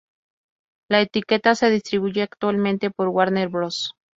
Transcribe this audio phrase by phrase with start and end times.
[0.89, 3.93] La etiqueta se distribuye actualmente por Warner Bros.